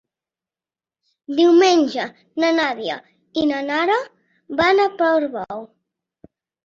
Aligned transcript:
Diumenge 1.39 2.07
na 2.43 2.51
Nàdia 2.59 2.95
i 3.43 3.47
na 3.53 3.61
Nara 3.69 4.01
van 4.63 4.83
a 4.87 4.93
Portbou. 5.03 5.67